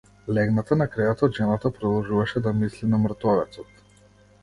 Легната 0.33 0.75
на 0.81 0.87
креветот 0.87 1.35
жената 1.35 1.71
продолжуваше 1.73 2.39
да 2.39 2.53
мисли 2.53 2.87
на 2.87 2.97
мртовецот. 2.97 3.83